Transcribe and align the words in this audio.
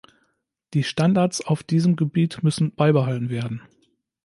Die 0.73 0.81
Standards 0.83 1.41
auf 1.45 1.61
diesem 1.61 1.95
Gebiet 1.95 2.41
müssen 2.41 2.73
beibehalten 2.73 3.29
werden. 3.29 3.61